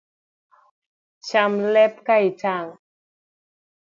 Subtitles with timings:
[1.27, 2.69] Cham lep ka itang’